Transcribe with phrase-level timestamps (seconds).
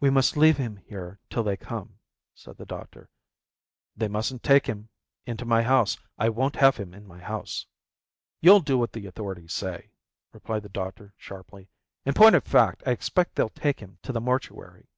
[0.00, 1.98] "We must leave him here till they come,"
[2.34, 3.08] said the doctor.
[3.96, 4.90] "They mustn't take him
[5.24, 5.96] into my house.
[6.18, 7.64] I won't have him in my house."
[8.42, 9.92] "You'll do what the authorities say,"
[10.34, 11.70] replied the doctor sharply.
[12.04, 14.88] "In point of fact I expect they'll take him to the mortuary."